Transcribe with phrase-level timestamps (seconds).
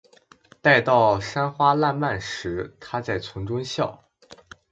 [0.63, 4.03] 待到山花烂漫时，她在丛中笑。